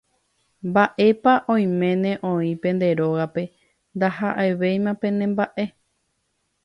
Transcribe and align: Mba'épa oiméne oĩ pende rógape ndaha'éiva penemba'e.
Mba'épa 0.69 1.33
oiméne 1.53 2.11
oĩ 2.31 2.51
pende 2.63 2.87
rógape 2.99 3.43
ndaha'éiva 3.95 4.91
penemba'e. 5.01 5.63